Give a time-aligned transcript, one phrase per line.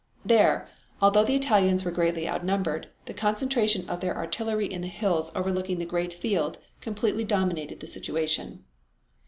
[0.25, 0.67] There,
[0.99, 5.77] although the Italians were greatly outnumbered, the concentration of their artillery in the hills overlooking
[5.77, 8.63] the great field completely dominated the situation.